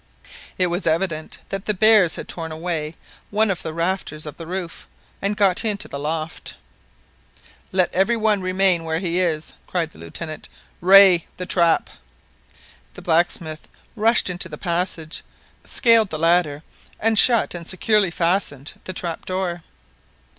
[0.57, 2.95] It was evident that the bears had torn away
[3.29, 4.87] one of the rafters of the roof,
[5.21, 6.55] and got into the loft.
[7.71, 10.49] "Let every one remain where he is!" cried the Lieutenant.
[10.79, 11.87] "Rae, the trap!"
[12.95, 15.23] The blacksmith rushed into the passage,
[15.65, 16.63] scaled the ladder,
[16.99, 19.61] and shut and securely fastened the trap door.